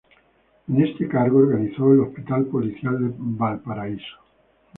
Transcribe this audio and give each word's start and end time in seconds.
En 0.67 0.83
este 0.83 1.07
cargo, 1.07 1.37
organizó 1.41 1.93
el 1.93 1.99
Hospital 1.99 2.45
Policial 2.47 3.07
de 3.07 3.13
Valparaíso. 3.15 4.17